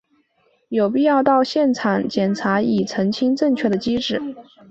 [0.69, 4.19] 有必要到现场检查以澄清正确的机制。